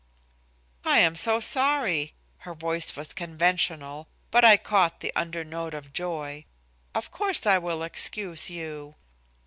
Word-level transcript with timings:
"I 0.83 0.97
am 0.97 1.15
so 1.15 1.39
sorry." 1.39 2.15
Her 2.39 2.55
voice 2.55 2.95
was 2.95 3.13
conventional, 3.13 4.07
but 4.31 4.43
I 4.43 4.57
caught 4.57 5.01
the 5.01 5.11
under 5.15 5.43
note 5.43 5.75
of 5.75 5.93
joy. 5.93 6.45
"Of 6.95 7.11
course 7.11 7.45
I 7.45 7.59
will 7.59 7.83
excuse 7.83 8.49
you." 8.49 8.95